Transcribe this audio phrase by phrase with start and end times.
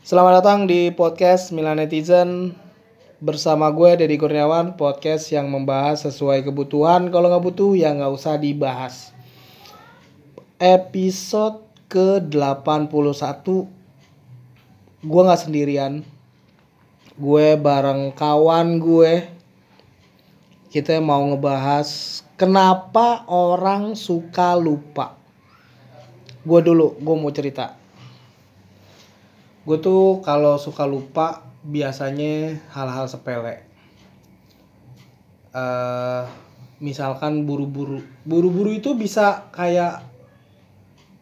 [0.00, 2.56] Selamat datang di podcast Milan Netizen.
[3.20, 7.12] Bersama gue Deddy Kurniawan podcast yang membahas sesuai kebutuhan.
[7.12, 9.12] Kalau nggak butuh ya nggak usah dibahas.
[10.56, 12.88] Episode ke 81
[15.04, 16.00] gue nggak sendirian.
[17.20, 19.28] Gue bareng kawan gue.
[20.72, 25.12] Kita mau ngebahas kenapa orang suka lupa.
[26.40, 27.79] Gue dulu gue mau cerita
[29.70, 33.62] gue tuh kalau suka lupa biasanya hal-hal sepele.
[35.54, 36.22] Eh
[36.82, 40.02] misalkan buru-buru buru-buru itu bisa kayak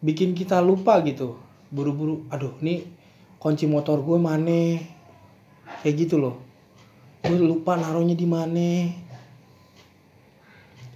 [0.01, 1.37] bikin kita lupa gitu.
[1.69, 2.89] Buru-buru aduh nih
[3.37, 4.81] kunci motor gue mana?
[5.85, 6.41] Kayak gitu loh.
[7.21, 8.89] Gue lupa naruhnya di mana?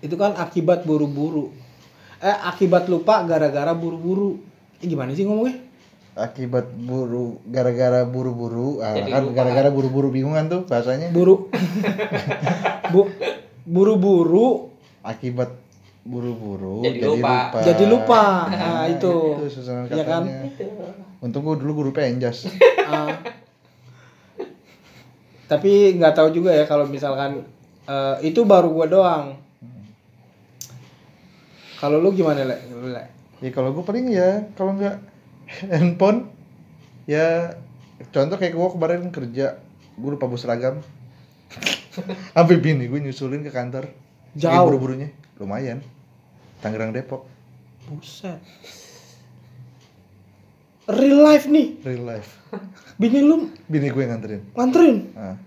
[0.02, 1.54] Itu kan akibat buru-buru.
[2.18, 4.42] Eh akibat lupa gara-gara buru-buru.
[4.82, 5.63] Eh, gimana sih ngomongnya
[6.14, 11.10] akibat buru gara-gara buru-buru ah, Jadi kan gara-gara buru-buru bingungan tuh bahasanya.
[11.10, 11.50] Buru.
[12.94, 13.10] Bu
[13.66, 14.70] buru-buru.
[15.04, 15.52] Akibat
[16.04, 17.36] buru-buru Jadi lupa.
[17.64, 18.24] jadi lupa.
[18.52, 19.40] Nah, itu.
[19.40, 20.24] itu susunan ya kan?
[20.28, 20.52] katanya.
[21.24, 22.46] Untung gua dulu guru penjas.
[22.84, 23.16] Ah.
[25.48, 27.48] tapi nggak tahu juga ya kalau misalkan
[27.88, 29.26] eh, itu baru gua doang.
[31.80, 32.60] Kalau lu gimana le?
[32.92, 33.04] Le?
[33.40, 35.13] ya kalau gua paling ya kalau nggak
[35.70, 36.32] handphone?
[37.06, 37.58] Ya
[38.10, 39.60] contoh kayak gua kemarin kerja
[40.00, 40.76] gua lupa bawa seragam.
[42.34, 43.86] Sampai bini gue nyusulin ke kantor.
[44.34, 44.66] Jauh.
[44.66, 45.86] buru-burunya lumayan.
[46.66, 47.30] Tangerang Depok.
[47.86, 48.42] Buset.
[50.90, 51.78] Real life nih.
[51.86, 52.30] Real life.
[52.98, 54.42] Bini lu bini gue nganterin.
[54.58, 54.98] Nganterin?
[55.14, 55.38] Ah.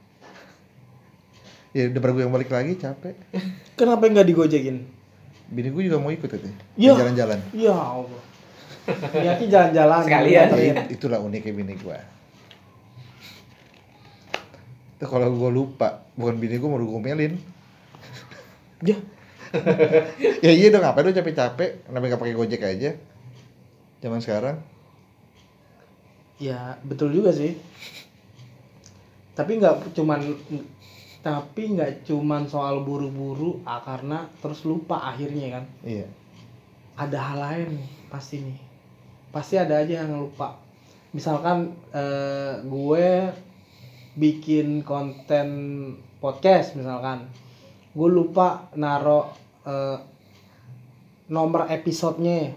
[1.77, 3.19] ya depan gue yang balik lagi capek.
[3.77, 4.87] Kenapa nggak digojekin?
[5.51, 6.97] Bini gue juga mau ikut itu Ya.
[6.97, 7.43] jalan-jalan.
[7.53, 8.23] Ya allah
[9.23, 10.03] niatnya jalan-jalan.
[10.07, 10.47] Sekalian.
[10.55, 11.99] It- itulah uniknya bini gue
[14.97, 17.37] itu kalau gue lupa bukan bini gue mau gue ngomelin.
[18.81, 18.97] Ya.
[20.41, 21.85] Ya iya dong ngapain lu capek-capek?
[21.85, 22.97] Kenapa gak pakai gojek aja?
[24.01, 24.57] Zaman sekarang.
[26.41, 27.61] Ya betul juga sih.
[29.37, 30.21] Tapi nggak cuman
[31.21, 35.65] tapi nggak cuman soal buru-buru ah, karena terus lupa akhirnya kan.
[35.85, 36.09] iya.
[36.97, 37.71] Ada hal lain
[38.09, 38.59] pasti nih.
[39.37, 40.57] Pasti ada aja yang lupa.
[41.13, 43.09] Misalkan eh, gue
[44.17, 45.49] bikin konten
[46.25, 47.29] podcast misalkan.
[47.93, 49.29] Gue lupa naro
[49.69, 50.01] eh,
[51.29, 52.57] nomor episodenya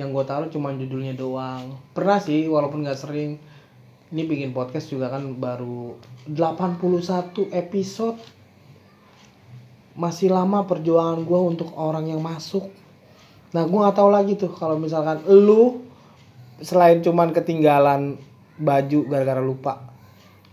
[0.00, 3.36] yang gue taruh cuma judulnya doang pernah sih walaupun nggak sering
[4.10, 5.94] ini bikin podcast juga kan baru
[6.24, 8.18] 81 episode
[9.92, 12.72] masih lama perjuangan gue untuk orang yang masuk
[13.52, 15.84] nah gue nggak tahu lagi tuh kalau misalkan lu
[16.60, 18.16] selain cuman ketinggalan
[18.56, 19.88] baju gara-gara lupa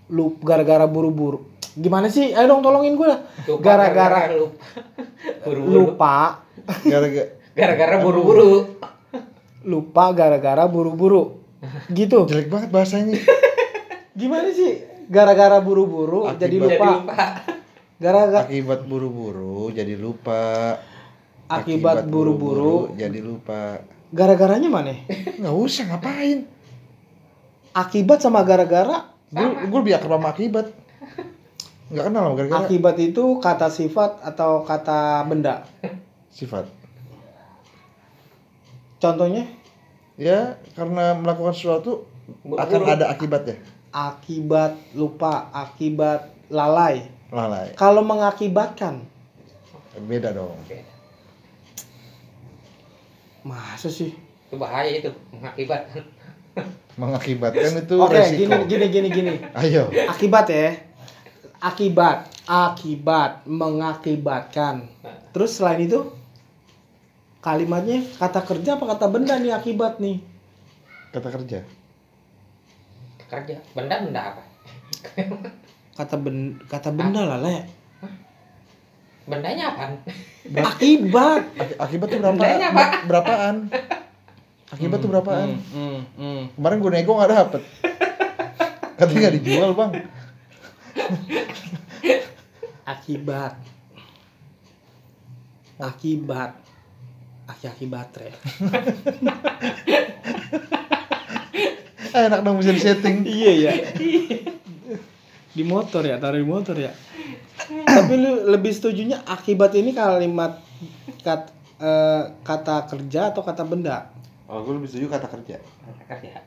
[0.08, 1.44] lu gara-gara buru-buru.
[1.74, 2.32] Gimana sih?
[2.32, 3.12] Ayo dong tolongin gue
[3.46, 4.64] Lupa gara-gara lupa.
[5.44, 5.76] Buru-buru.
[5.84, 6.16] lupa.
[6.82, 8.52] Gara-gara Gara-gara buru-buru.
[9.62, 11.44] lupa gara-gara buru-buru.
[11.90, 12.24] Gitu.
[12.26, 13.20] Jelek banget bahasanya.
[14.16, 14.80] Gimana sih?
[15.08, 16.88] Gara-gara buru-buru Akibat- jadi lupa.
[16.96, 17.16] lupa.
[17.98, 20.42] gara-gara akibat buru-buru jadi lupa.
[21.48, 22.94] Akibat buru-buru.
[22.94, 24.94] jadi lupa gara-garanya mana?
[25.40, 26.48] Nggak usah ngapain?
[27.76, 29.12] Akibat sama gara-gara?
[29.30, 30.68] Gue gue lebih akrab sama akibat.
[31.92, 32.60] Nggak kenal sama gara-gara.
[32.66, 35.68] Akibat itu kata sifat atau kata benda?
[36.32, 36.68] Sifat.
[38.98, 39.46] Contohnya?
[40.18, 42.10] Ya karena melakukan sesuatu
[42.50, 43.62] akan ada akibatnya.
[43.94, 47.06] Akibat lupa akibat lalai.
[47.30, 47.76] Lalai.
[47.78, 49.06] Kalau mengakibatkan?
[50.08, 50.54] Beda dong.
[50.66, 50.97] Oke.
[53.48, 54.12] Masa sih?
[54.52, 55.88] Itu bahaya itu mengakibat.
[56.98, 58.50] mengakibatkan itu oke resiko.
[58.50, 59.10] gini gini gini.
[59.14, 59.88] Gini ayo.
[60.10, 60.76] Akibat ya.
[61.64, 64.88] Akibat akibat mengakibatkan.
[65.36, 66.12] Terus selain itu
[67.44, 70.20] kalimatnya kata kerja apa kata benda nih akibat nih?
[71.14, 71.60] Kata kerja?
[73.28, 73.56] Kerja.
[73.76, 74.44] Benda-benda apa?
[75.98, 77.66] kata ben kata benda lah le
[79.28, 79.84] Bendanya apa?
[80.48, 81.44] akibat.
[81.54, 82.40] Aki- akibat tuh berapa?
[82.40, 82.80] Bendanya apa?
[82.80, 83.56] ber- berapaan?
[84.68, 85.48] Akibat tuh berapaan?
[85.68, 86.42] Hmm, hmm, hmm.
[86.56, 87.62] kemarin gue nego nggak dapet.
[88.98, 89.92] Katanya nggak dijual bang.
[92.84, 93.54] Akibat.
[95.78, 96.52] Akibat.
[97.48, 98.36] Aki-aki baterai
[102.12, 103.72] eh, enak dong bisa disetting iya ya
[105.54, 106.92] di motor ya taruh di motor ya
[107.68, 110.64] tapi lu lebih setujunya akibat ini kalimat
[111.22, 114.08] kat, eh, kata kerja atau kata benda
[114.48, 115.58] oh gue lebih setuju kata kerja
[116.08, 116.40] Kerja.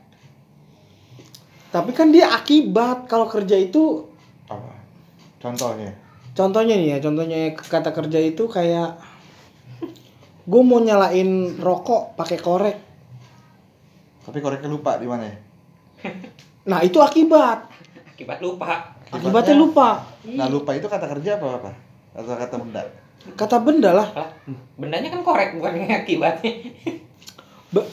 [1.71, 4.03] Tapi kan dia akibat kalau kerja itu
[4.51, 4.75] Apa?
[5.39, 5.95] Contohnya.
[6.35, 8.99] contohnya nih ya, contohnya kata kerja itu kayak
[10.43, 12.77] gue mau nyalain rokok pakai korek.
[14.27, 15.37] Tapi koreknya lupa di mana ya?
[16.67, 17.71] Nah, itu akibat.
[18.13, 18.90] Akibat lupa.
[19.11, 20.07] Akibatnya lupa.
[20.25, 21.71] Nah, lupa itu kata kerja apa apa?
[22.13, 22.81] Atau kata benda?
[23.33, 24.07] Kata benda lah.
[24.75, 26.51] Bendanya kan korek bukan akibatnya.
[27.69, 27.91] Be-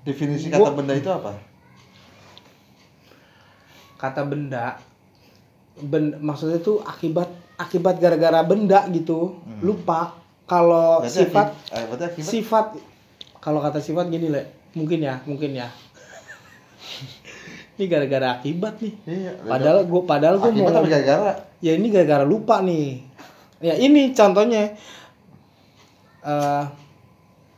[0.00, 1.32] Definisi Gua- kata benda itu apa?
[3.96, 4.80] kata benda
[5.78, 9.60] ben maksudnya itu akibat akibat gara-gara benda gitu Hmm.
[9.60, 10.16] lupa
[10.48, 12.66] kalau sifat eh, akibat sifat
[13.36, 15.68] kalau kata sifat gini le mungkin ya mungkin ya
[17.80, 18.94] ini gara-gara akibat nih.
[19.08, 19.32] Iya.
[19.40, 21.32] padahal gua padahal akibat mau apa gara-gara?
[21.64, 23.00] ya ini gara-gara lupa nih.
[23.64, 24.76] Ya ini contohnya.
[26.20, 26.64] Eh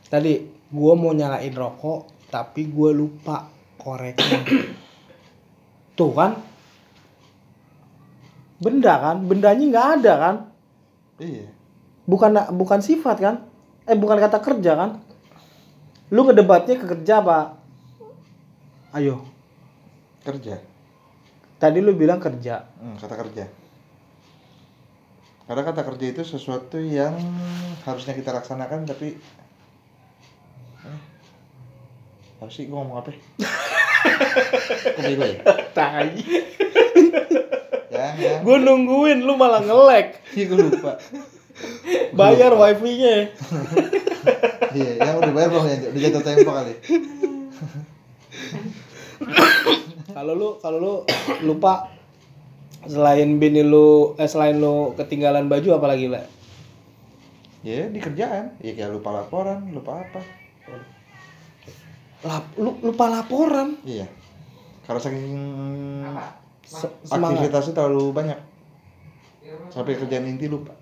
[0.07, 4.47] tadi gua mau nyalain rokok tapi gua lupa koreknya.
[5.99, 6.39] Tuh kan?
[8.63, 9.27] Benda kan?
[9.27, 10.35] Bendanya nggak ada kan?
[11.19, 11.51] Iya.
[12.07, 13.35] bukan bukan sifat kan?
[13.83, 15.03] Eh bukan kata kerja kan?
[16.15, 17.59] Lu ngedebatnya ke kerja apa?
[18.95, 19.32] Ayo
[20.23, 20.55] Kerja.
[21.55, 23.43] tadi lu bilang kerja Hmm, kata kerja.
[25.43, 27.13] Karena kata kerja itu sesuatu yang
[27.81, 29.13] harusnya kita laksanakan tapi
[30.81, 30.99] eh,
[32.33, 33.09] apa sih gua ngomong apa?
[34.89, 35.37] Kok bego ya?
[35.71, 36.13] tai
[37.89, 38.33] Ya, ya.
[38.41, 40.91] gue nungguin lu malah ngelek Iya, gua lupa.
[42.11, 43.15] bayar wifi nya
[44.73, 45.75] Iya, yang udah bayar belum ya?
[45.85, 46.73] Udah jatuh tempo kali.
[50.13, 50.93] kalau lu kalau lu
[51.47, 51.89] lupa
[52.83, 56.21] selain bini lu eh selain lu ketinggalan baju apalagi le
[57.63, 58.59] Ya, di kerjaan.
[58.59, 60.19] Ya kayak lupa laporan, lupa apa.
[62.21, 64.03] Lap, lu, lupa laporan Iya.
[64.83, 65.27] Karena saking
[66.63, 68.35] Se- aktivitasnya terlalu banyak.
[69.71, 70.75] Sampai kerjaan inti lupa.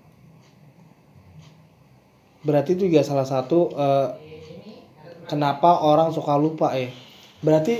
[2.42, 4.08] berarti itu juga salah satu eh,
[5.24, 6.90] kenapa orang suka lupa eh
[7.38, 7.78] berarti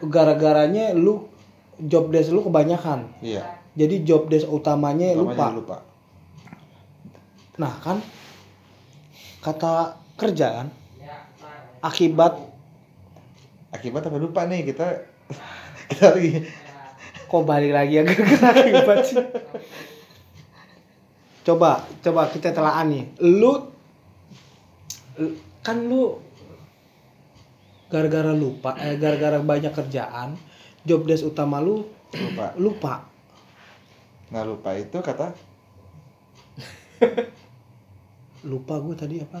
[0.00, 1.26] gara-garanya lu
[1.78, 3.10] job desk lu kebanyakan.
[3.18, 3.42] Iya.
[3.72, 5.46] jadi job desk utamanya Utamanya lupa.
[5.54, 5.76] lupa.
[7.54, 7.98] nah kan
[9.38, 10.68] kata kerja kan
[11.80, 12.34] akibat
[13.68, 14.16] Akibat apa?
[14.16, 14.86] Lupa nih kita
[15.92, 16.40] kita lagi.
[17.28, 18.02] Kok balik lagi ya
[18.64, 19.20] akibat sih?
[21.44, 23.04] Coba coba kita telaah nih.
[23.20, 23.68] Lu-
[25.60, 26.16] kan lu
[27.88, 30.36] gara-gara lupa eh gara-gara banyak kerjaan
[30.82, 32.46] job desk utama lu lupa.
[32.54, 32.94] lupa
[34.28, 35.32] Nah lupa itu kata
[38.44, 39.40] lupa gue tadi apa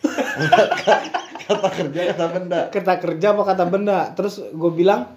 [1.42, 2.60] kata kerja kata benda.
[2.68, 5.16] kata kerja apa kata benda terus gue bilang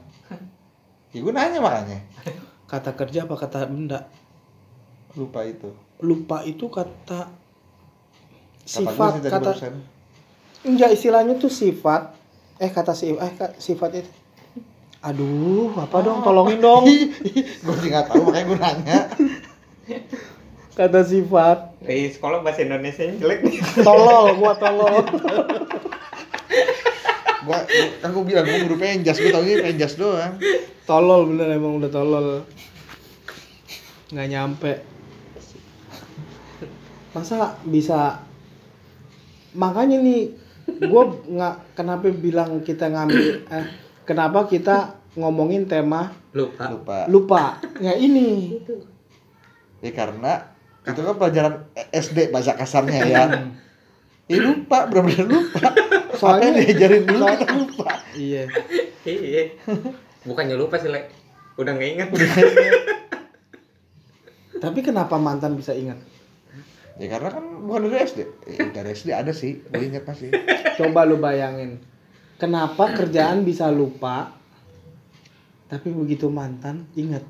[1.12, 2.01] Ya gue nanya makanya.
[2.66, 4.09] kata kerja apa kata benda
[5.13, 5.69] Lupa itu.
[6.00, 7.30] lupa itu kata
[8.66, 9.51] sifat kata
[10.63, 12.18] enggak istilahnya tuh sifat
[12.62, 14.12] eh kata si eh sifat itu
[15.04, 16.86] aduh apa dong tolongin dong
[17.66, 19.00] gue sih nggak tahu makanya gue nanya.
[20.74, 23.60] kata sifat Di sekolah bahasa Indonesia jelek nih.
[23.84, 25.04] tolol gua tolol
[27.44, 27.60] Gua,
[28.00, 30.40] kan gue bilang gue guru penjas, gue tau penjas doang.
[30.88, 32.28] tolol bener emang udah tolol
[34.14, 34.74] nggak nyampe
[37.12, 38.24] masa bisa
[39.54, 43.66] makanya nih gue nggak kenapa bilang kita ngambil eh
[44.04, 44.76] kenapa kita
[45.14, 46.66] ngomongin tema Lupa.
[46.68, 46.98] Lupa.
[47.06, 47.44] lupa
[47.78, 48.58] ya ini
[49.80, 51.54] Ya karena itu kan pelajaran
[51.90, 53.24] SD bahasa kasarnya ya.
[54.26, 55.76] Eh lupa, bener-bener lupa.
[56.16, 57.92] Soalnya Soalnya- diajarin dulu kita lupa.
[58.16, 58.48] iya
[59.04, 59.60] Iya.
[60.24, 61.04] Bukannya lupa sih, Le.
[61.56, 62.08] Udah nggak inget.
[64.56, 66.00] tapi kenapa mantan bisa ingat
[66.95, 68.19] Ya karena kan bukan dari SD.
[68.45, 70.30] Eh, dari SD ada sih, gue inget masih.
[70.73, 71.78] coba lu bayangin
[72.35, 74.33] kenapa kerjaan bisa lupa
[75.64, 77.21] tapi begitu mantan ingat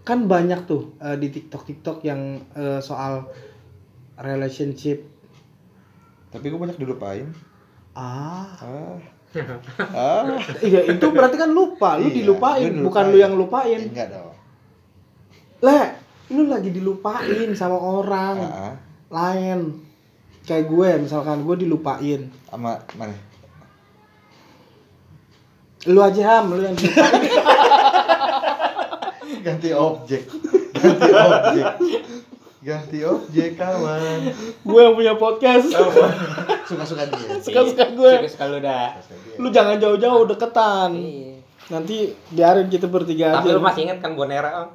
[0.00, 2.20] kan banyak tuh eh, di TikTok TikTok yang
[2.52, 3.26] eh, soal
[4.16, 5.02] relationship
[6.28, 7.30] Tapi gue banyak dilupain.
[7.92, 8.98] ah Ah.
[9.92, 10.38] Ah.
[10.60, 14.34] iya itu berarti kan lupa lu Iya, dilupain lu bukan lu yang lupain Enggak dong.
[15.60, 15.80] le
[16.30, 18.74] lu lagi dilupain sama orang Ah, ah.
[19.14, 19.58] Lain
[20.42, 23.14] kayak gue misalkan gue dilupain Sama mana?
[25.84, 27.22] lu aja ham lu yang dilupain
[29.44, 30.24] Ganti objek.
[30.74, 31.66] Ganti objek.
[32.58, 34.20] Ganti objek kawan.
[34.58, 35.68] gue yang punya podcast
[36.64, 37.36] Suka-suka dia.
[37.38, 38.96] suka-suka gue Suka-suka lu dah.
[39.36, 41.36] Lu jangan jauh-jauh deketan Iya.
[41.66, 41.96] Nanti
[42.30, 43.56] biarin kita bertiga Tapi aja.
[43.56, 44.64] lu masih inget kan Bonera?
[44.64, 44.68] Om?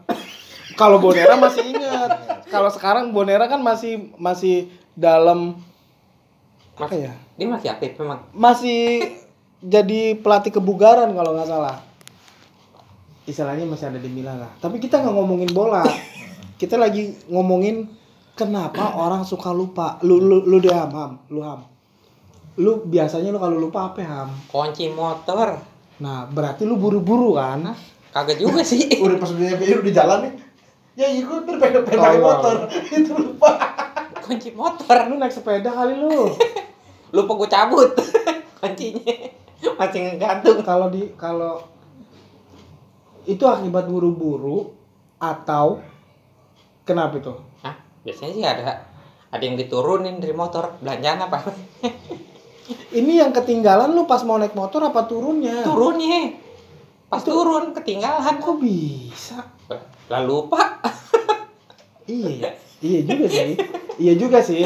[0.76, 2.39] Kalau Bonera masih ingat.
[2.50, 5.62] Kalau sekarang Bonera kan masih masih dalam
[6.76, 7.14] apa Mas- ya?
[7.38, 8.20] Dia masih aktif memang.
[8.34, 8.82] Masih
[9.62, 11.78] jadi pelatih kebugaran kalau nggak salah.
[13.30, 14.52] Istilahnya masih ada di Milan lah.
[14.58, 15.86] Tapi kita nggak ngomongin bola.
[16.58, 17.88] Kita lagi ngomongin
[18.34, 20.02] kenapa orang suka lupa.
[20.02, 21.12] Lu lu lu deh ham, ham.
[21.30, 21.70] lu ham.
[22.60, 24.30] Lu biasanya lu kalau lupa apa ham?
[24.50, 25.62] Kunci motor.
[26.00, 27.76] Nah, berarti lu buru-buru kan?
[28.10, 28.88] Kagak juga sih.
[29.04, 30.34] Udah pas udah di jalan nih.
[31.00, 32.20] Ya ikut berpeda pakai Tolong.
[32.20, 32.56] motor.
[33.00, 33.56] Itu lupa.
[34.20, 35.08] Kunci motor.
[35.08, 36.28] Lu naik sepeda kali lu.
[37.16, 37.90] Lupa gue cabut.
[38.60, 39.16] Kuncinya
[39.80, 40.60] masih ngegantung.
[40.64, 41.64] kalau di kalau
[43.24, 44.76] itu akibat buru-buru
[45.20, 45.80] atau
[46.84, 47.32] kenapa itu?
[47.64, 47.76] Hah?
[48.04, 48.84] Biasanya sih ada
[49.32, 51.48] ada yang diturunin dari motor belanjaan apa
[52.92, 55.64] Ini yang ketinggalan lu pas mau naik motor apa turunnya?
[55.64, 56.36] turunnya
[57.08, 59.59] pas turun ketinggalan Kok bisa?
[60.10, 60.82] Lah lupa
[62.10, 62.52] Iya ya.
[62.82, 63.54] Iya juga sih.
[64.02, 64.66] Iya juga sih.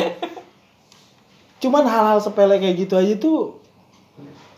[1.60, 3.60] Cuman hal-hal sepele kayak gitu aja tuh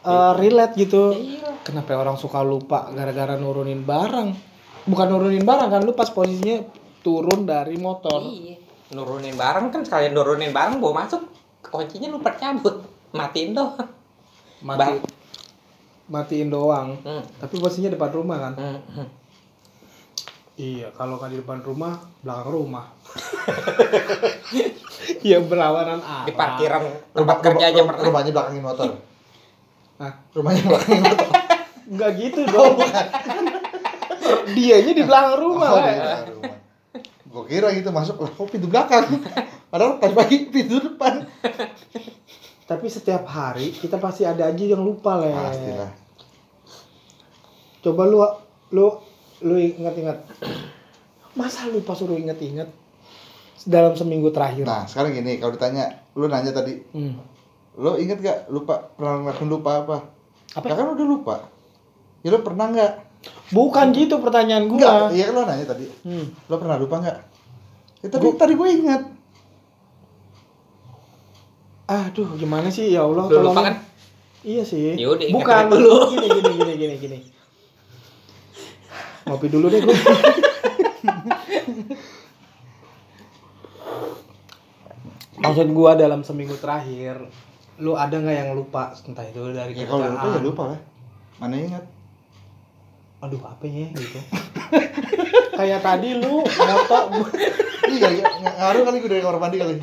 [0.06, 1.18] eh, relate gitu.
[1.18, 4.38] iya Kenapa orang suka lupa gara-gara nurunin barang?
[4.86, 6.62] Bukan nurunin barang kan lu pas posisinya
[7.02, 8.22] turun dari motor.
[8.22, 8.62] iya
[8.94, 11.26] nurunin barang kan sekalian nurunin barang bawa masuk
[11.66, 12.86] kuncinya lupa cabut
[13.18, 13.90] matiin doang
[14.62, 14.94] Mati Bang.
[16.06, 16.98] matiin doang.
[17.02, 17.24] hmm.
[17.42, 18.54] Tapi posisinya depan rumah kan?
[18.58, 19.08] Hmm.
[20.56, 22.88] Iya, kalau kan di depan rumah, belakang rumah.
[25.20, 26.24] Iya berlawanan arah.
[26.24, 28.90] di parkiran Rumah, tempat kerjanya rumah, pernah rumahnya belakangin motor.
[30.00, 30.14] Hah?
[30.32, 31.30] Rumahnya belakangin motor.
[31.92, 32.76] Enggak gitu dong.
[34.56, 35.70] Dianya di belakang rumah.
[35.76, 35.92] Oh, lah.
[35.92, 36.58] di belakang rumah.
[37.28, 39.04] Gua kira gitu masuk lah, kok pintu belakang.
[39.68, 41.28] Padahal tadi pagi pintu depan.
[42.64, 45.36] Tapi setiap hari kita pasti ada aja yang lupa le.
[45.36, 45.92] Pastilah.
[47.84, 48.24] Coba lu
[48.72, 48.88] lu
[49.42, 50.18] lu ingat-ingat.
[51.34, 52.72] Masa lupa suruh ingat-ingat
[53.64, 54.64] dalam seminggu terakhir?
[54.64, 57.20] Nah, sekarang gini, kalau ditanya, lu nanya tadi, Hmm.
[57.76, 59.98] lu inget gak lupa pernah ngelakuin lupa apa?
[60.54, 60.66] Apa?
[60.66, 61.36] Ya kan udah lupa.
[62.22, 62.94] Ya lu pernah nggak?
[63.52, 65.10] Bukan gitu pertanyaan Enggak, gua.
[65.12, 65.86] iya kan lu nanya tadi.
[66.02, 66.26] Hmm.
[66.46, 67.18] Lu pernah lupa nggak?
[68.00, 69.02] Ya, tadi tadi gue ingat.
[71.86, 73.26] Aduh, gimana sih ya Allah?
[73.26, 73.66] Lu lupa tolongin.
[73.68, 73.76] kan?
[74.42, 74.94] Iya sih.
[74.96, 75.96] Yaudah, Bukan dulu.
[76.14, 77.18] Gini gini gini gini gini.
[79.26, 79.98] Ngopi dulu deh gue.
[85.36, 87.20] Maksud gua dalam seminggu terakhir,
[87.82, 90.80] lu ada nggak yang lupa entah itu dari Ya kalau udah lupa ya lupa lah.
[91.38, 91.84] Mana ingat?
[93.20, 94.20] Aduh apa ya gitu.
[95.56, 97.00] Kayak tadi lu moto
[97.86, 99.74] iya, iya, ng- ngaruh kali gue dari kamar mandi kali.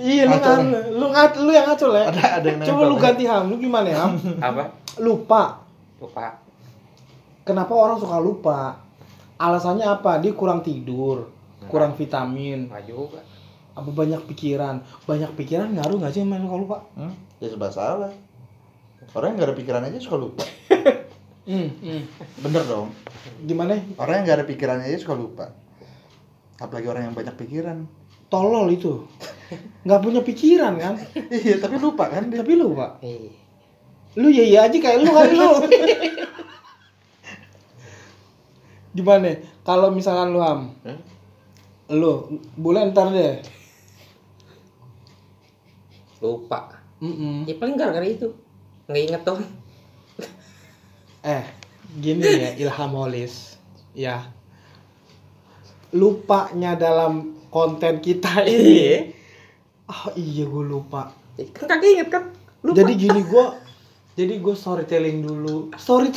[0.00, 0.64] Iya lu Ngaco kan,
[0.96, 2.04] lu ngat, lu yang ngaco ya.
[2.08, 3.98] Ada ada yang Coba lu ganti ham, lu gimana ya?
[4.04, 4.12] Ham?
[4.40, 4.64] apa
[5.00, 5.42] Lupa.
[6.00, 6.40] lupa
[7.44, 8.78] Kenapa orang suka lupa?
[9.40, 10.20] Alasannya apa?
[10.20, 11.32] Dia kurang tidur,
[11.72, 13.24] kurang vitamin, nggak juga
[13.80, 14.84] apa banyak pikiran.
[15.08, 16.78] Banyak pikiran ngaruh nggak sih main suka lupa?
[16.98, 17.14] Hmm?
[17.40, 18.12] Ya sebab salah.
[19.16, 20.44] Orang yang gak ada pikiran aja suka lupa.
[21.50, 22.04] Hmm, hmm.
[22.46, 22.94] Bener dong.
[23.42, 23.74] Gimana?
[23.98, 25.50] Orang yang gak ada pikirannya aja suka lupa.
[26.62, 27.90] Apalagi orang yang banyak pikiran.
[28.30, 29.08] Tolol itu.
[29.88, 30.94] Nggak punya pikiran kan?
[31.42, 32.44] iya, tapi lupa kan dia.
[32.44, 33.02] Tapi lupa.
[33.02, 33.34] iya
[34.14, 35.50] Lu ya iya aja kayak lu kan lu.
[38.90, 39.30] Gimana?
[39.60, 40.98] Kalau misalkan lu ham, Hmm?
[41.90, 43.42] lu bulan ntar deh.
[46.20, 46.68] lupa
[47.00, 47.48] Mm-mm.
[47.48, 48.28] ya paling gara-gara itu
[48.84, 49.40] nggak inget tuh
[51.20, 51.44] Eh,
[51.96, 53.56] gini ya Ilham Holis,
[53.92, 54.24] ya
[55.90, 59.12] lupanya dalam konten kita ini.
[59.84, 61.12] Oh iya gue lupa.
[61.52, 62.24] kan kagak inget kan
[62.60, 63.44] lupa Jadi gini gue,
[64.18, 66.10] jadi gue storytelling dulu, story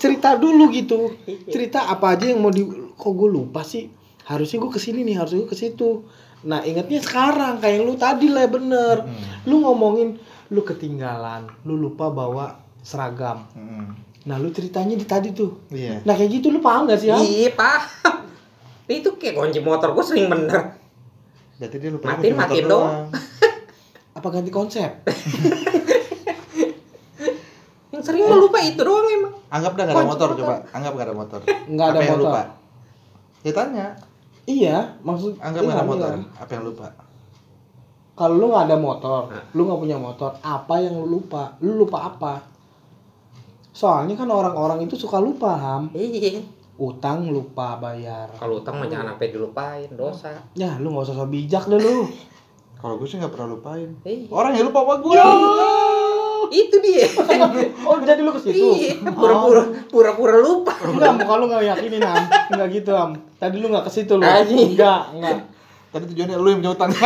[0.00, 1.14] cerita dulu gitu,
[1.52, 2.64] cerita apa aja yang mau di,
[2.96, 3.92] kok gue lupa sih.
[4.26, 6.02] Harusnya gue ke sini nih, harusnya gue ke situ.
[6.48, 9.04] Nah ingatnya sekarang kayak lu tadi lah bener.
[9.44, 10.18] Lu ngomongin
[10.50, 13.46] lu ketinggalan, lu lupa bawa seragam.
[13.54, 13.94] Hmm.
[14.26, 15.70] Nah lu ceritanya di tadi tuh.
[15.70, 16.02] Iya.
[16.02, 17.20] Nah kayak gitu lu paham gak sih ya?
[17.22, 18.26] iya paham
[18.90, 20.78] itu kayak kunci motor gue sering bener
[21.56, 23.08] Berarti dia lupa Matiin, matiin doang.
[24.12, 24.90] Apa ganti konsep?
[28.06, 30.38] yang sering mah lupa itu doang emang Anggap dah gak ada motor motor.
[30.38, 30.54] coba.
[30.70, 31.40] Anggap gak ada motor.
[31.66, 32.26] Nggak ada Apa yang motor.
[32.26, 32.42] lupa?
[33.40, 33.86] Ya tanya.
[34.44, 35.90] Iya, maksud Anggap iya, gak ada iya.
[35.90, 36.10] motor.
[36.36, 36.86] Apa yang lupa?
[38.16, 39.44] Kalau lu nggak ada motor, Nah.
[39.52, 41.52] lu nggak punya motor, apa yang lu lupa?
[41.60, 42.34] Lu lupa apa?
[43.70, 45.92] Soalnya kan orang-orang itu suka lupa ham.
[45.92, 46.40] iya
[46.76, 48.28] Utang lupa bayar.
[48.34, 52.04] kalau utang mah jangan sampai dilupain dosa Ya lu nggak usah so bijak deh lu.
[52.76, 53.88] Kalau gue sih gak pernah lupain.
[54.02, 55.16] iya Orang yang lupa sama gue.
[56.48, 57.06] Itu dia.
[57.86, 58.58] Oh, jadi lu ke situ.
[58.58, 60.74] Iya, pura-pura pura-pura lupa.
[60.80, 62.24] Enggak, muka lu enggak yakinin, Am.
[62.50, 63.14] Enggak gitu, Am.
[63.36, 64.22] Tadi lu enggak ke situ lu.
[64.22, 65.38] Enggak, enggak.
[65.88, 66.90] Tadi tujuannya lu yang punya utang.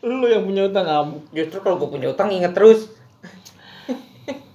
[0.00, 1.08] Lu yang punya utang, Am.
[1.30, 2.88] Justru kalau gue punya utang inget terus.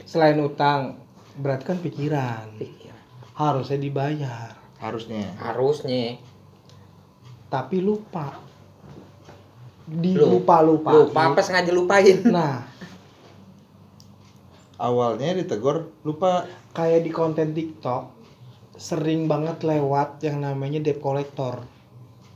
[0.03, 0.97] Selain utang,
[1.35, 2.45] berarti kan pikiran.
[2.55, 2.89] Pikir,
[3.33, 5.37] Harusnya dibayar, Harusnya.
[5.37, 6.17] Harusnya.
[7.45, 8.41] tapi lupa.
[9.85, 10.91] Lu- Dilupa-lupa.
[10.97, 12.25] Lupa apa sengaja lupain.
[12.25, 12.65] Nah,
[14.75, 16.43] Awalnya ditegur lupa.
[16.75, 18.11] kayak di konten TikTok
[18.75, 21.63] sering banget lewat yang namanya debt collector.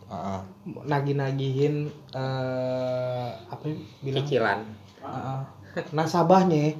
[0.07, 0.41] Ah, ah.
[0.87, 4.59] Nagih-nagihin eh apa ya bilang Cicilan.
[5.03, 5.41] Heeh.
[5.93, 6.75] nasabahnya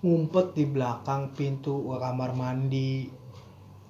[0.00, 3.10] ngumpet di belakang pintu kamar mandi.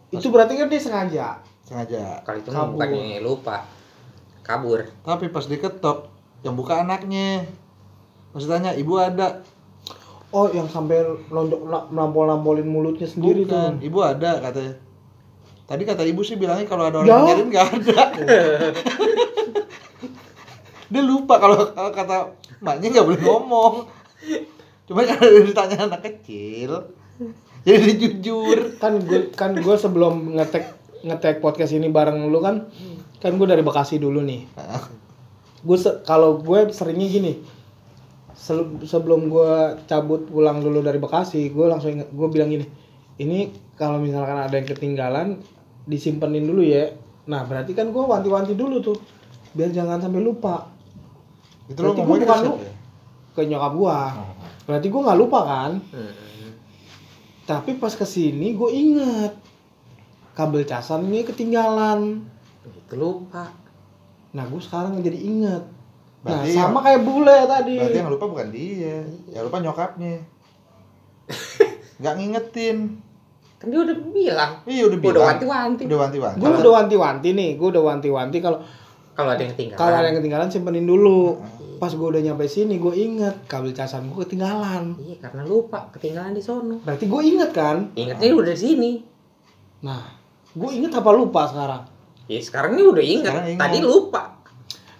[0.09, 1.26] Itu berarti kan dia sengaja.
[1.67, 2.25] sengaja.
[2.25, 2.79] Kali itu Kabur.
[2.79, 3.67] bukannya lupa.
[4.47, 4.87] Kabur.
[5.03, 6.07] Tapi pas diketok,
[6.47, 7.43] yang buka anaknya.
[8.31, 9.43] Masih tanya, ibu ada?
[10.37, 11.00] Oh, yang sampai
[11.33, 13.81] lonjok nampol-nampolin mulutnya sendiri Bukan, tuh.
[13.81, 14.76] ibu ada katanya.
[15.64, 17.25] Tadi kata ibu sih bilangnya kalau ada orang Ya.
[17.25, 18.02] nyariin nggak ada.
[20.87, 23.75] Dia lupa kalau kata maknya nggak boleh ngomong.
[24.87, 26.93] Cuma kalau ditanya anak kecil,
[27.66, 28.76] jadi jujur.
[28.78, 30.69] Kan gue kan gue sebelum ngetek
[31.02, 32.69] ngetek podcast ini bareng lu kan
[33.19, 34.47] kan gue dari Bekasi dulu nih.
[35.64, 37.33] Gue kalau gue seringnya gini.
[38.85, 39.52] Sebelum gue
[39.88, 42.69] cabut pulang dulu dari Bekasi, gue langsung inget, gue bilang gini,
[43.16, 45.40] ini kalau misalkan ada yang ketinggalan,
[45.88, 46.93] disimpenin dulu ya.
[47.26, 48.99] Nah berarti kan gue wanti-wanti dulu tuh,
[49.57, 50.69] biar jangan sampai lupa
[51.66, 52.55] Itu lo Berarti gua ngomongnya bukan lu.
[52.62, 52.73] ya?
[53.35, 53.99] ke nyokap gue.
[54.66, 55.73] Berarti gue nggak lupa kan?
[55.90, 56.50] Hmm.
[57.47, 59.33] Tapi pas ke sini gue inget
[60.37, 62.23] kabel casan ini ketinggalan.
[62.62, 63.50] Itu lupa.
[64.37, 65.64] Nah gue sekarang jadi inget.
[66.26, 67.75] Nah Berarti sama kayak bule tadi.
[67.78, 68.99] Berarti yang lupa bukan dia,
[69.30, 70.14] yang lupa nyokapnya.
[72.02, 72.76] Nggak ngingetin.
[73.62, 74.52] Kan dia udah bilang.
[74.66, 75.14] Iya udah bilang.
[75.14, 75.83] Udah wanti-wanti.
[75.87, 76.38] Udah wanti-wanti.
[76.42, 78.58] Gue udah wanti-wanti nih, gue udah wanti-wanti kalau
[79.17, 79.80] Kalau ada yang ketinggalan.
[79.80, 81.41] kalau ada yang ketinggalan simpenin dulu.
[81.80, 84.99] Pas gue udah nyampe sini gue inget kabel casan gue ketinggalan.
[84.99, 86.82] Iya, karena lupa ketinggalan di sono.
[86.84, 87.97] Berarti gue inget kan?
[87.97, 88.93] Ingatnya udah di sini.
[89.86, 90.04] Nah,
[90.52, 91.82] gue inget apa lupa sekarang?
[92.28, 93.02] Ya sekarang ini udah.
[93.06, 93.62] Sekarang ingat.
[93.62, 94.35] Tadi lupa.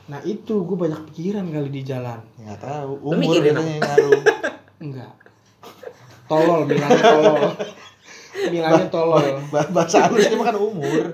[0.07, 2.19] Nah itu gue banyak pikiran kali di jalan.
[2.37, 2.91] Ya, Nggak tahu.
[3.05, 4.21] Umur katanya yang ngaruh.
[4.79, 5.11] Enggak.
[6.27, 7.41] Tolol, bilangnya tolol.
[8.49, 9.25] Bilangnya tolol.
[9.49, 11.05] Bah- Bahasa halusnya mah kan umur.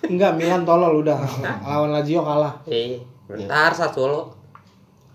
[0.00, 1.16] Enggak, Milan tolol udah.
[1.60, 2.52] Lawan Lazio kalah.
[2.64, 4.32] Eh, bentar Sassuolo.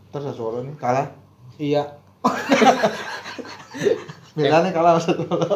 [0.10, 1.08] Terus Sassuolo nih kalah.
[1.56, 1.84] Iya.
[4.36, 5.48] Milan nih kalah Sassuolo.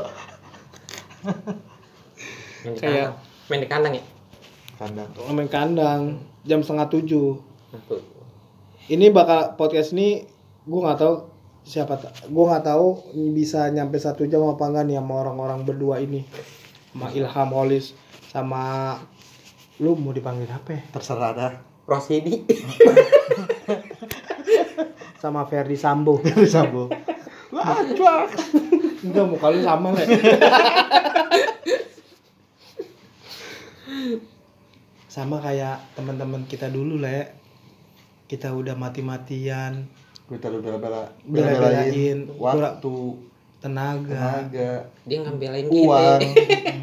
[2.64, 3.14] Main di Kayak- kandang.
[3.48, 4.04] Main di kandang ya?
[4.78, 5.10] Kandang.
[5.34, 6.02] Main kandang
[6.46, 7.42] jam setengah tujuh.
[8.94, 10.22] Ini bakal podcast ini
[10.70, 11.16] gue nggak tahu
[11.66, 11.98] siapa
[12.30, 12.88] gue nggak tahu
[13.34, 16.24] bisa nyampe satu jam apa enggak nih sama orang-orang berdua ini
[16.94, 17.98] sama Ilham Holis
[18.30, 18.96] sama
[19.82, 20.82] lu mau dipanggil apa ya?
[20.94, 21.54] Terserah dah.
[21.90, 22.46] Rosidi.
[25.22, 26.94] sama Ferdi Sambo Sambo.
[27.56, 28.30] Wah, cuak.
[29.02, 30.06] enggak muka lu sama le
[35.18, 37.26] sama kayak teman-teman kita dulu le
[38.28, 39.90] kita udah mati-matian
[40.30, 42.30] Kita udah bela-bela Bela-belain.
[42.38, 42.96] waktu,
[43.58, 44.72] tenaga tenaga,
[45.04, 46.22] Dia ngambilin uang.
[46.22, 46.38] kita.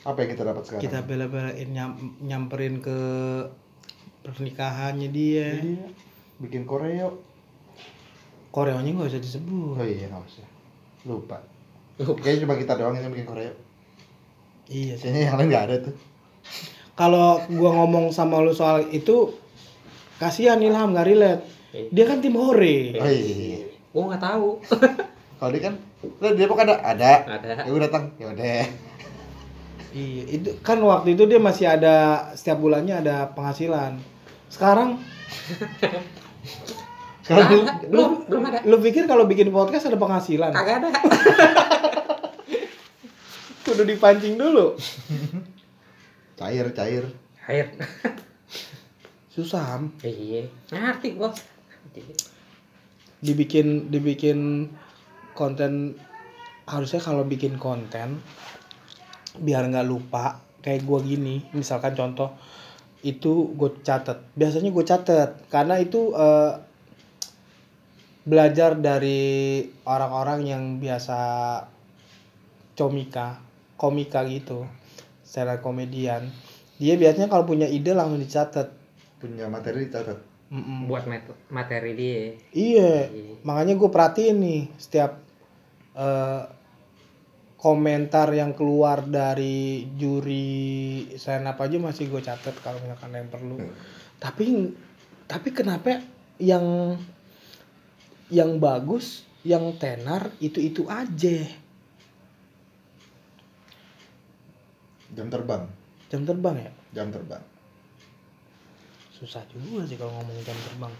[0.00, 0.08] Hmm.
[0.08, 0.80] Apa yang kita dapat sekarang?
[0.80, 2.98] kita bela-belain nyam- nyamperin ke
[4.22, 5.86] pernikahannya dia Iya.
[6.38, 7.20] Bikin koreo.
[8.50, 10.46] koreonya nggak usah disebut Oh iya, nggak usah.
[11.04, 11.36] Lupa.
[11.98, 13.52] Kayaknya cuma kita doang yang bikin koreo.
[14.66, 15.94] iya sih Kayaknya yang lain nggak ada tuh.
[17.00, 19.32] Kalau gua ngomong sama lu soal itu
[20.16, 21.42] kasihan Ilham nggak relate
[21.88, 23.64] dia kan tim hore Oh iya.
[23.90, 24.48] Gua nggak tahu.
[25.40, 25.74] Kalau dia kan,
[26.20, 27.12] lah di Depok ada, ada.
[27.24, 27.64] Ada.
[27.64, 28.60] Ya udah datang, ya udah.
[29.90, 33.98] iya itu kan waktu itu dia masih ada setiap bulannya ada penghasilan
[34.46, 35.00] sekarang
[37.26, 37.86] Sekarang Nggak ada.
[37.88, 38.58] belum, belum ada.
[38.62, 40.88] lu pikir kalau bikin podcast ada penghasilan Kagak ada.
[43.64, 44.74] kudu dipancing dulu
[46.40, 47.04] cair, cair.
[47.44, 47.68] Air.
[49.34, 49.92] susah Ham.
[50.00, 50.48] Iya.
[50.72, 51.36] Ngerti bos.
[53.20, 54.72] dibikin dibikin
[55.36, 55.92] konten
[56.64, 58.24] harusnya kalau bikin konten
[59.36, 62.32] biar nggak lupa kayak gua gini misalkan contoh
[63.00, 66.52] itu gue catet biasanya gue catet karena itu eh,
[68.28, 71.18] belajar dari orang-orang yang biasa
[72.76, 73.40] comika
[73.80, 74.68] komika gitu
[75.30, 76.26] secara komedian
[76.76, 78.66] dia biasanya kalau punya ide langsung dicatat
[79.16, 80.18] Punya materi dicatat.
[80.50, 80.90] Mm-mm.
[80.90, 82.34] buat mat- materi dia.
[82.50, 83.38] Iya, Iya.
[83.46, 85.22] makanya gue perhatiin nih setiap
[85.92, 86.42] eh,
[87.54, 90.58] komentar yang keluar dari juri
[91.14, 93.62] sign up aja masih gue catat kalau misalkan ada yang perlu.
[94.16, 94.74] Tapi
[95.28, 96.02] tapi kenapa
[96.40, 96.96] yang
[98.26, 101.46] yang bagus, yang tenar itu itu aja
[105.10, 105.62] Jam terbang,
[106.06, 106.70] jam terbang ya?
[106.94, 107.42] jam terbang.
[109.10, 110.92] Susah juga sih kalau ngomong jam terbang.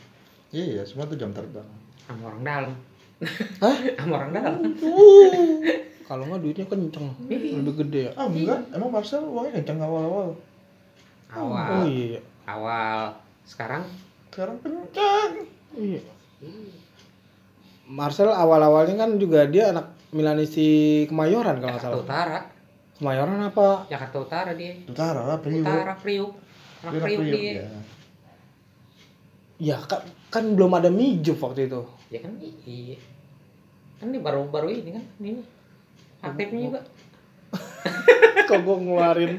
[0.51, 1.65] Iya, semua tuh jam terbang.
[2.05, 2.73] Sama orang dalam.
[3.63, 3.77] Hah?
[4.03, 4.61] Sama orang dalam.
[4.83, 5.63] Uh,
[6.05, 8.13] kalau nggak duitnya kenceng, lebih gede ya.
[8.19, 10.35] Ah enggak, emang Marcel uangnya kencang awal-awal.
[11.31, 11.69] Awal.
[11.71, 13.15] Oh iya, Awal.
[13.47, 13.87] Sekarang
[14.31, 15.47] Sekarang kencang.
[15.79, 16.03] iya.
[17.87, 22.03] Marcel awal-awalnya kan juga dia anak Milanisti Kemayoran kalau nggak salah.
[22.03, 22.41] Utara.
[23.01, 23.89] Kemayoran apa?
[23.89, 24.77] Jakarta Utara dia.
[24.85, 25.65] Utara lah, Priuk.
[25.65, 26.37] Utara Priuk.
[26.85, 27.53] Anak anak Priuk Priuk, dia.
[27.57, 27.81] ya.
[29.61, 31.81] Ya kan, kan belum ada Mijup waktu itu.
[32.13, 32.37] Ya kan
[32.69, 33.01] iya.
[33.97, 35.41] Kan ini baru-baru ini kan ini.
[36.21, 36.81] Aktifnya juga.
[38.53, 39.33] Kok gue ngeluarin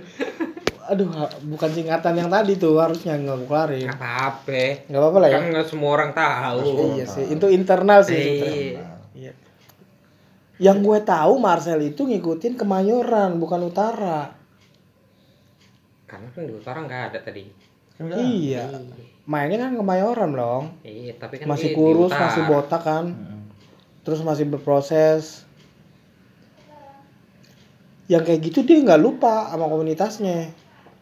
[0.89, 1.08] Aduh,
[1.47, 3.86] bukan singkatan yang tadi tuh harusnya nggak gue keluarin.
[3.86, 4.63] Nggak apa-apa.
[4.89, 5.36] Nggak apa-apa lah ya.
[5.38, 6.60] Kan nggak semua orang tahu.
[6.97, 8.17] Iya sih, itu internal sih.
[8.17, 8.26] Iya.
[8.26, 8.86] sebenarnya.
[9.13, 9.34] Iya.
[10.62, 14.38] Yang gue tahu Marcel itu ngikutin Kemayoran bukan Utara.
[16.06, 17.50] Karena kan di utara nggak ada tadi.
[17.97, 18.19] Kan enggak?
[18.21, 18.63] Iya.
[19.26, 20.63] Mainnya kan Kemayoran dong.
[20.86, 23.10] Iya, tapi kan Masih kurus, masih botak kan.
[23.10, 23.41] Mm-mm.
[24.06, 25.47] Terus masih berproses.
[28.12, 30.52] Yang kayak gitu dia nggak lupa sama komunitasnya.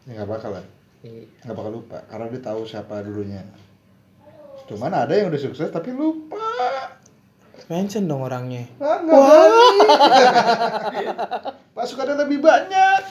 [0.05, 0.65] Ya nggak bakal lah.
[1.01, 1.25] Iya.
[1.43, 3.41] Nggak bakal lupa, karena dia tahu siapa dulunya.
[4.69, 6.37] Cuman ada yang udah sukses tapi lupa.
[7.69, 8.65] Mention dong orangnya.
[8.81, 9.77] Ah, nggak berani.
[11.77, 13.01] Pasukannya lebih banyak.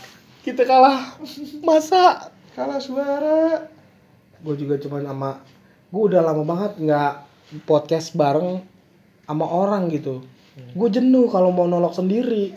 [0.43, 1.15] Kita kalah.
[1.63, 2.27] Masa?
[2.59, 3.63] Kalah suara.
[4.43, 5.31] Gue juga cuman sama
[5.89, 7.13] gue udah lama banget nggak
[7.65, 8.59] podcast bareng
[9.25, 10.27] sama orang gitu.
[10.75, 12.51] Gue jenuh kalau mau nolok sendiri.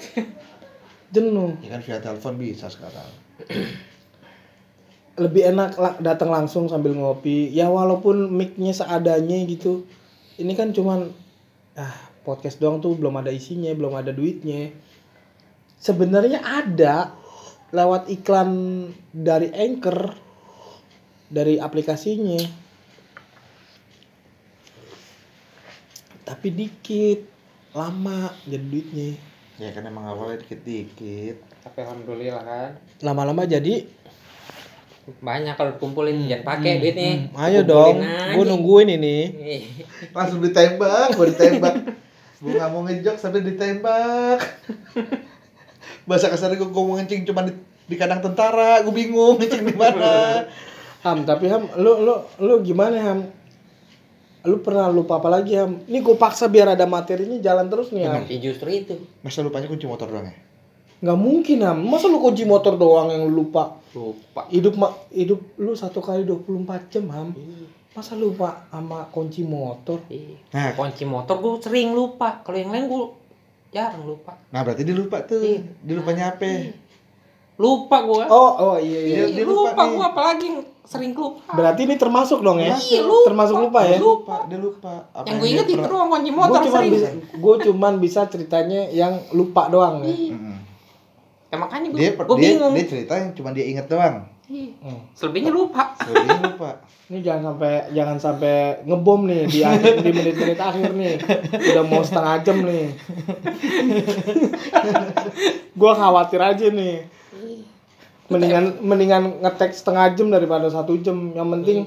[1.14, 1.54] jenuh.
[1.62, 3.06] Ya kan via telepon bisa sekarang.
[5.22, 7.54] Lebih enak la- datang langsung sambil ngopi.
[7.54, 9.86] Ya walaupun mic-nya seadanya gitu.
[10.42, 11.14] Ini kan cuman
[11.78, 14.72] ah podcast doang tuh belum ada isinya, belum ada duitnya.
[15.82, 17.16] Sebenarnya ada
[17.72, 18.52] lewat iklan
[19.10, 20.14] dari Anchor
[21.32, 22.44] dari aplikasinya.
[26.28, 27.20] Tapi dikit,
[27.76, 29.10] lama jadi duitnya.
[29.60, 31.38] Ya kan emang awalnya dikit-dikit.
[31.64, 32.72] Tapi alhamdulillah kan.
[33.06, 33.86] Lama-lama jadi
[35.02, 37.10] Banyak kalau dikumpulin jangan pakai duitnya.
[37.34, 38.34] Hmm, ayo Kumpulin dong, aja.
[38.38, 39.18] gue nungguin ini.
[40.16, 41.76] Langsung ditembak, gue ditembak.
[42.42, 44.40] gue nggak mau ngejok sampai ditembak.
[46.06, 47.54] Bahasa kasarnya gue mau ngencing cuma di,
[47.90, 50.46] di kandang tentara, gue bingung ngencing di mana.
[51.02, 53.20] Ham, tapi Ham, lu lu lu gimana Ham?
[54.46, 55.82] Lu pernah lupa apa lagi Ham?
[55.90, 58.22] Ini gue paksa biar ada materinya jalan terus nih Ham.
[58.30, 58.94] Ya justru itu.
[59.26, 60.38] Masa lupanya kunci motor doang ya?
[61.02, 61.78] Nggak mungkin Ham.
[61.90, 63.81] Masa lu kunci motor doang yang lu lupa?
[63.92, 64.48] Lupa.
[64.48, 67.36] Hidup ma hidup lu satu kali 24 jam Ham.
[67.92, 70.00] Masa lupa sama kunci motor?
[70.08, 70.40] Iya.
[70.56, 72.40] Nah, Kunci motor gue sering lupa.
[72.40, 73.04] Kalau yang lain gue
[73.72, 74.36] jarang lupa.
[74.52, 75.44] nah berarti dia lupa tuh.
[75.44, 75.60] Iya.
[75.84, 76.72] Dia lupanya apa?
[77.60, 78.24] Lupa gue.
[78.32, 79.16] Oh, oh iya iya.
[79.28, 79.44] Iya.
[79.44, 80.48] dia lupa lupa gue apalagi
[80.82, 81.52] sering lupa.
[81.52, 82.80] Berarti ini termasuk dong ya?
[82.80, 83.28] Iya, lupa.
[83.28, 83.98] Termasuk lupa ya?
[84.00, 84.94] Lupa, dia lupa.
[85.12, 86.92] Apa yang gue dia inget itu doang kunci Gue motor cuman sering.
[86.96, 90.16] bisa, gue cuman bisa ceritanya yang lupa doang ya.
[90.16, 90.56] Mm-mm.
[91.52, 92.74] Ya makanya gue Dia, gue dia, bingung.
[92.80, 94.24] dia cerita yang cuma dia inget doang.
[94.48, 94.72] Iya.
[94.80, 95.00] Hmm.
[95.12, 95.92] Selebihnya lupa.
[96.00, 96.70] Selebihnya lupa.
[97.12, 98.56] Ini jangan sampai jangan sampai
[98.88, 101.14] ngebom nih di akhir di menit-menit akhir nih.
[101.76, 102.96] Udah mau setengah jam nih.
[105.80, 107.04] gua khawatir aja nih.
[108.32, 111.36] Mendingan mendingan ngetek setengah jam daripada satu jam.
[111.36, 111.80] Yang penting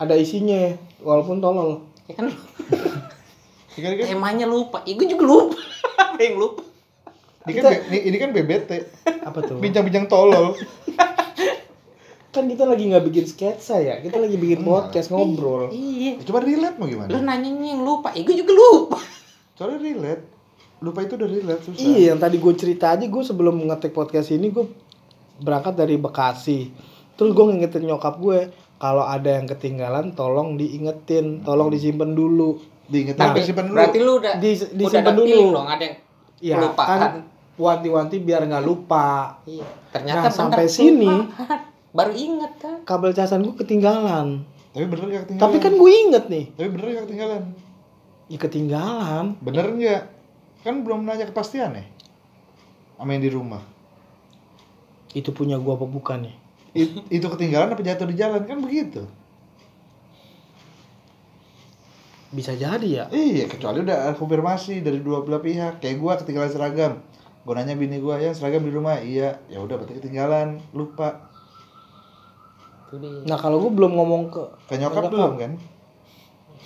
[0.00, 0.72] ada isinya
[1.04, 1.84] walaupun tolol.
[2.08, 2.32] Ya kan
[3.76, 4.80] kan, temanya lupa.
[4.88, 5.60] Ya gue juga lupa.
[6.08, 6.69] Apa yang lupa?
[7.46, 8.70] Ini kan, ini, ini kan BBT.
[9.24, 9.56] Apa tuh?
[9.56, 10.52] Bincang-bincang tolol.
[12.30, 13.98] Kan kita lagi nggak bikin sketsa ya.
[13.98, 15.66] Kita lagi bikin podcast ngobrol.
[15.74, 16.14] Iya.
[16.14, 17.10] Ya, Coba relate mau gimana?
[17.10, 18.14] Lu nanyanya yang lupa.
[18.14, 18.98] Ya gue juga lupa.
[19.58, 20.22] Soalnya relate.
[20.78, 21.82] Lupa itu udah relate susah.
[21.82, 24.62] Iya, yang tadi gue cerita aja gue sebelum ngetek podcast ini gue
[25.42, 26.70] berangkat dari Bekasi.
[27.18, 28.46] Terus gue ngingetin nyokap gue
[28.78, 32.62] kalau ada yang ketinggalan tolong diingetin, tolong disimpan dulu.
[32.86, 33.76] Diinget Nah, tapi simpan dulu.
[33.76, 35.42] Berarti lu udah Di- udah disimpan ada dulu.
[35.50, 35.96] dong ada yang
[36.40, 36.98] Ya kelupaan.
[36.98, 37.12] kan
[37.54, 39.36] wanti-wanti biar nggak lupa.
[39.44, 39.64] Iya.
[39.90, 41.60] Ternyata Nah, bener, sampai sini- kelupaan.
[41.90, 42.76] baru inget kan.
[42.82, 44.28] Kabel casan gue ketinggalan.
[44.70, 45.44] Tapi bener gak ketinggalan?
[45.44, 47.42] Tapi kan gue inget nih, Tapi bener gak ketinggalan?
[48.26, 49.26] ya ketinggalan.
[49.36, 50.02] Bener nggak?
[50.60, 51.84] Kan belum nanya kepastian ya?
[52.94, 53.62] Sama yang di rumah.
[55.10, 56.34] Itu punya gue apa bukan ya?
[56.72, 59.02] It- itu ketinggalan apa jatuh di jalan kan begitu?
[62.30, 65.78] Bisa jadi ya Iya, kecuali udah ada konfirmasi dari dua belah pihak.
[65.78, 66.92] Kayak gua ketinggalan seragam.
[67.42, 69.34] Gua nanya bini gua, "Ya, seragam di rumah." Iya.
[69.46, 71.26] Ya udah berarti ketinggalan, lupa.
[73.24, 75.52] Nah kalau gue belum ngomong ke Ke nyokap belum kan?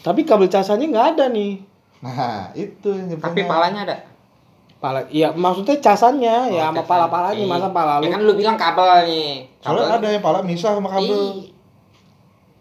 [0.00, 1.60] tapi kabel casannya nggak ada nih
[2.00, 3.96] Nah, itu yang Tapi palanya ada.
[4.76, 6.88] pala iya maksudnya casannya ya Oh, sama casan.
[6.88, 7.48] pala palanya Iya.
[7.50, 9.48] masa pala lu Ya kan lu bilang kabel nih.
[9.58, 11.08] Soalnya ada yang pala misah sama kabel.
[11.40, 11.56] Ih,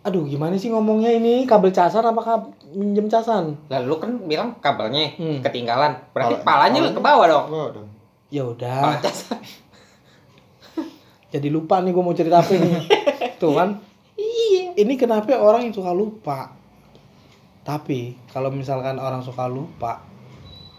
[0.02, 2.42] aduh gimana sih ngomongnya ini kabel casan apa kab
[2.74, 5.40] minjem casan Lalu kan bilang kabelnya Hmm.
[5.40, 5.94] ketinggalan.
[6.10, 7.46] Berarti Pala- palanya palanya- ke bawah dong.
[7.48, 7.88] Oh, dong.
[8.28, 8.98] ya udah
[11.30, 12.82] jadi lupa nih gue mau cerita apa nih
[13.42, 13.70] tuh kan
[14.14, 14.74] Iya.
[14.76, 16.54] ini kenapa orang yang suka lupa
[17.62, 20.02] tapi kalau misalkan orang suka lupa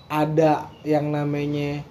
[0.06, 1.82] ada yang namanya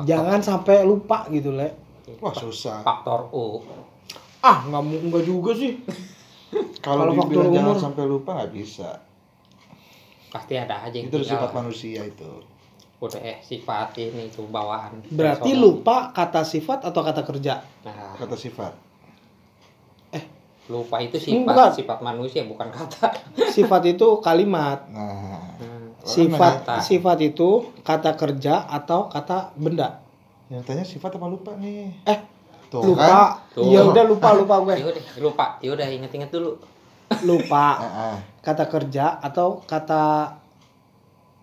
[0.00, 1.78] jangan sampai lupa gitu le
[2.18, 2.82] Wah, susah.
[2.82, 3.62] Faktor U.
[4.40, 5.74] ah nggak mau nggak juga sih
[6.82, 7.78] Kalau dibilang jangan umur.
[7.80, 8.90] sampai lupa nggak bisa.
[10.28, 11.56] Pasti ada aja yang Itu sifat tinggal.
[11.56, 12.30] manusia itu.
[12.98, 15.02] Udah eh sifat ini itu bawaan.
[15.08, 15.62] berarti Personal.
[15.64, 18.72] lupa kata sifat atau kata kerja Nah, Kata sifat.
[20.64, 21.70] lupa itu sifat bukan.
[21.74, 23.10] sifat manusia bukan kata.
[23.50, 25.90] sifat itu kalimat Nah, Hmm.
[26.00, 26.74] sifat Kata.
[26.80, 29.98] sifat itu kata kerja atau kata benda
[30.48, 31.90] yang tanya sifat apa lupa nih?
[32.04, 32.18] eh
[32.68, 33.52] Tuh lupa kan?
[33.52, 33.68] Tuh.
[33.68, 35.46] ya udah lupa lupa gue Ya udah, lupa.
[35.58, 36.56] Ya udah inget-inget dulu.
[37.20, 38.16] Lupa Ah, ah.
[38.40, 40.34] kata kerja atau kata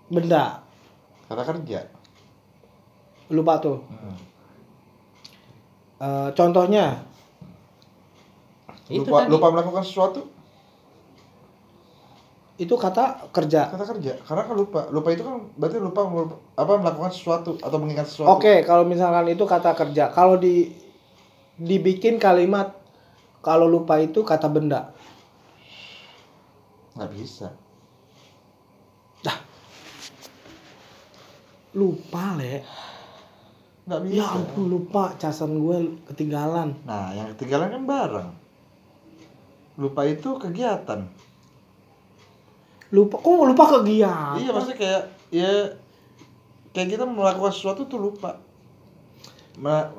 [0.07, 0.65] benda
[1.25, 1.85] Kata kerja.
[3.29, 4.17] lupa tuh Hmm.
[5.99, 7.05] Eh, contohnya
[8.87, 9.29] Itu Lupa, tadi.
[9.29, 10.25] lupa melakukan sesuatu.
[12.57, 14.19] itu kata kerja Kata kerja.
[14.19, 14.81] Karena kan lupa.
[14.89, 16.01] Lupa itu kan berarti lupa
[16.55, 18.33] apa melakukan sesuatu atau mengingat sesuatu.
[18.33, 20.73] oke kalau misalkan itu kata kerja kalau di
[21.55, 22.75] dibikin kalimat
[23.39, 24.91] kalau lupa itu kata benda
[26.99, 27.47] Nggak bisa.
[31.69, 32.65] lupa le
[33.85, 34.17] Nggak bisa.
[34.17, 35.77] ya ampun lupa casan gue
[36.11, 38.29] ketinggalan Nah, yang ketinggalan kan barang.
[39.79, 41.07] Lupa itu kegiatan.
[42.89, 45.49] lupa kok lupa kegiatan Iya, maksudnya kayak ya
[46.73, 48.41] kayak kita melakukan sesuatu tuh lupa.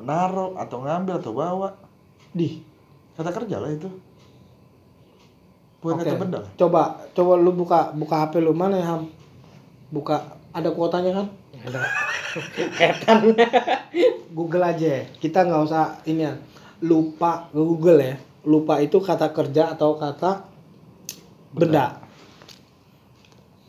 [0.03, 1.71] Naruh atau ngambil atau bawa.
[2.35, 2.63] di
[3.15, 3.91] Kata kerja lah itu.
[5.81, 6.39] Bukan kata benda.
[6.45, 6.51] lah.
[6.55, 9.09] coba coba lu buka buka hp lu mana ya Ham?
[9.89, 11.27] buka ada kuotanya kan
[11.61, 11.81] Ada
[12.79, 13.33] ketan.
[14.37, 16.37] Google aja kita nggak usah ini ya
[16.81, 18.15] lupa Google ya
[18.45, 20.45] lupa itu kata kerja atau kata
[21.51, 21.99] benda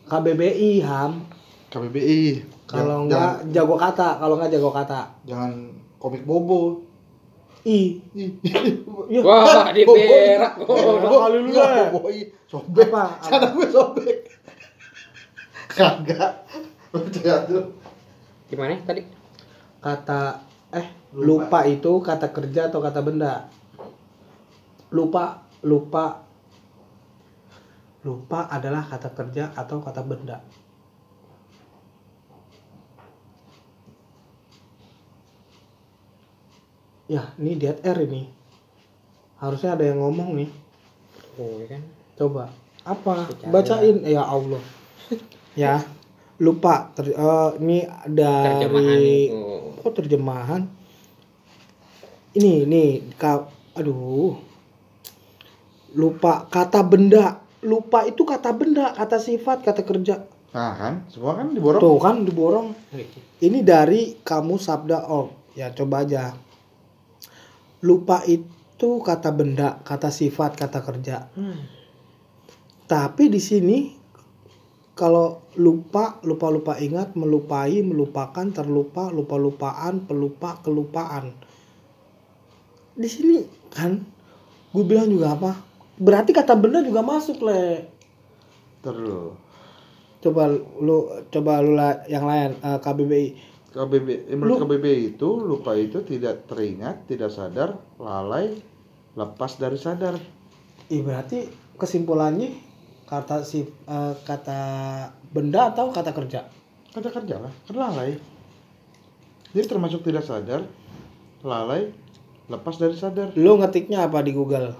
[0.06, 1.24] KBBI ham
[1.68, 2.44] KBBI.
[2.68, 6.91] kalau nggak jago kata kalau nggak jago kata jangan komik bobo.
[7.62, 8.30] I Ih.
[9.12, 10.58] ya Wah, di berak.
[10.66, 11.16] Bobo.
[11.22, 11.94] kali lu, Le.
[11.94, 12.26] bobo, iya.
[12.50, 12.90] Sobek.
[12.90, 13.04] Apa?
[13.22, 14.18] Cara gue sobek.
[15.70, 16.32] Kagak.
[16.90, 17.70] Percaya tuh.
[18.50, 19.02] Gimana tadi?
[19.82, 20.38] kata
[20.70, 20.86] eh
[21.18, 21.58] lupa.
[21.58, 21.58] Lupa.
[21.66, 23.50] itu kata kerja atau kata benda
[24.94, 26.22] lupa lupa
[28.06, 30.38] lupa adalah kata kerja atau kata benda
[37.12, 38.24] ya ini dead air ini.
[39.36, 40.50] Harusnya ada yang ngomong nih.
[41.36, 41.82] Oh, ya kan.
[42.16, 42.44] coba.
[42.88, 43.28] Apa?
[43.28, 43.50] Bicara.
[43.52, 43.96] bacain.
[44.08, 44.62] ya Allah.
[45.52, 45.84] Ya
[46.40, 46.88] lupa.
[46.96, 49.76] Ter- eh, ini Terjemahan dari itu.
[49.84, 50.62] kok terjemahan?
[52.32, 52.84] Ini ini.
[53.20, 53.44] Ka,
[53.76, 54.32] aduh.
[55.92, 57.44] Lupa kata benda.
[57.60, 60.24] Lupa itu kata benda kata sifat kata kerja.
[60.56, 61.80] Nah kan, semua kan diborong.
[61.80, 62.68] tuh kan diborong.
[63.44, 65.28] Ini dari kamu sabda om.
[65.52, 66.32] Ya coba aja
[67.82, 71.28] lupa itu kata benda kata sifat kata kerja.
[71.34, 71.58] Hmm.
[72.82, 73.78] tapi di sini
[74.92, 81.32] kalau lupa lupa lupa ingat melupai melupakan terlupa lupa lupaan pelupa kelupaan.
[82.92, 83.40] Di sini
[83.72, 84.04] kan
[84.76, 85.52] gue bilang juga apa?
[85.96, 87.88] Berarti kata benda juga masuk le.
[88.82, 89.38] Terus.
[90.22, 95.28] coba lu coba lu la- yang lain eh, KBBI KBB, eh, menurut Lu- KBB itu
[95.40, 98.52] lupa itu tidak teringat, tidak sadar, lalai,
[99.12, 100.20] lepas dari sadar.
[100.86, 102.52] Ih, berarti kesimpulannya
[103.04, 104.60] kata si eh, kata
[105.26, 106.44] benda atau kata kerja
[106.88, 108.20] Kata kerja lah, kan lalai.
[109.50, 110.68] Jadi termasuk tidak sadar,
[111.40, 111.88] lalai,
[112.46, 113.32] lepas dari sadar.
[113.32, 114.76] lu ngetiknya apa di Google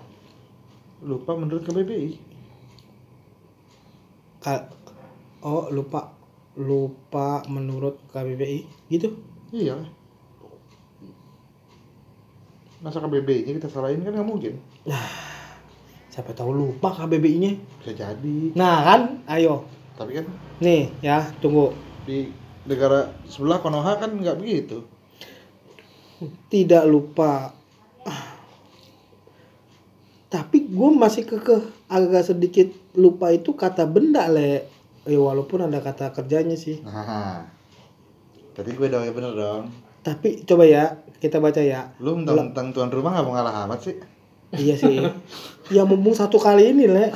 [1.02, 2.08] Lupa menurut KBBI.
[4.38, 4.68] Ka-
[5.40, 6.12] oh lupa
[6.58, 9.16] lupa menurut KBBI gitu
[9.52, 9.76] Iya.
[12.80, 14.56] Masa KBBI-nya kita salahin kan nggak mungkin.
[16.08, 17.60] Siapa tahu lupa KBBI-nya.
[17.84, 18.56] Bisa jadi.
[18.56, 19.68] Nah kan, ayo.
[19.94, 20.26] Tapi kan
[20.64, 21.76] Nih ya, tunggu.
[22.02, 22.32] di
[22.66, 24.82] negara sebelah Konoha kan nggak begitu.
[26.48, 27.54] Tidak lupa.
[30.32, 31.62] Tapi gue masih kekeh
[31.92, 34.64] agak sedikit lupa itu kata benda le.
[35.02, 36.78] Eh, walaupun ada kata kerjanya sih.
[36.86, 37.42] Nah.
[38.54, 39.62] Tadi gue dong ya bener dong.
[40.06, 41.90] Tapi coba ya kita baca ya.
[41.98, 43.96] Lu mentang-mentang tuan rumah nggak mau ngalah amat sih?
[44.54, 45.02] Iya sih.
[45.74, 47.10] ya mumpung satu kali ini le.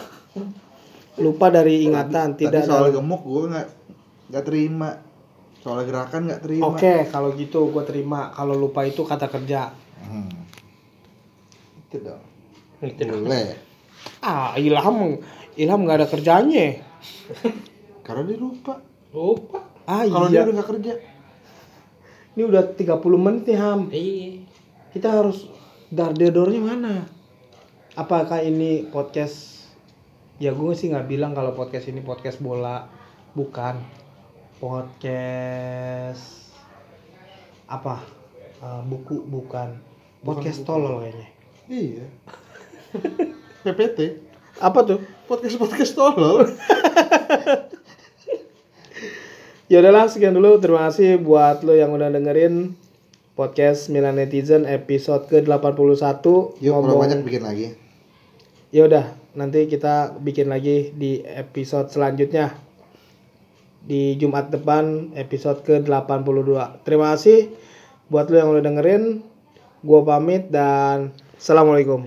[1.22, 2.98] Lupa dari ingatan, Tadi tidak soal ada.
[2.98, 3.68] gemuk gue nggak
[4.34, 4.90] nggak terima.
[5.62, 6.64] Soal gerakan nggak terima.
[6.66, 8.34] Oke, kalau gitu gue terima.
[8.34, 9.70] Kalau lupa itu kata kerja.
[10.02, 10.32] Hmm.
[11.86, 12.22] Itu dong.
[12.82, 13.30] Gitu dong.
[14.26, 15.22] Ah, Ilham,
[15.54, 16.66] Ilham nggak ada kerjanya.
[18.06, 18.78] Karena dia lupa.
[19.10, 19.58] Lupa.
[19.82, 20.46] Ah Kalau dia iya.
[20.46, 20.92] udah nggak kerja.
[22.38, 23.80] Ini udah 30 menit nih Ham.
[23.90, 24.46] Iya.
[24.94, 25.50] Kita harus
[25.90, 27.02] dardedornya mana?
[27.98, 29.66] Apakah ini podcast?
[30.38, 32.86] Ya gue sih nggak bilang kalau podcast ini podcast bola,
[33.34, 33.82] bukan
[34.62, 36.54] podcast
[37.66, 38.06] apa?
[38.62, 39.82] Eh, buku bukan.
[40.22, 40.68] Podcast buku.
[40.70, 41.28] tolol kayaknya.
[41.66, 42.06] Iya.
[43.66, 43.98] PPT.
[44.62, 45.02] Apa tuh?
[45.26, 46.46] Podcast podcast tolol.
[49.66, 50.62] Ya udahlah sekian dulu.
[50.62, 52.78] Terima kasih buat lo yang udah dengerin
[53.34, 56.22] podcast Milan Netizen episode ke-81
[56.62, 57.74] Yuk kalau banyak bikin lagi.
[58.70, 62.54] Ya udah, nanti kita bikin lagi di episode selanjutnya.
[63.82, 66.86] Di Jumat depan episode ke-82.
[66.86, 67.50] Terima kasih
[68.06, 69.26] buat lo yang udah dengerin.
[69.82, 71.10] Gua pamit dan
[71.42, 72.06] Assalamualaikum.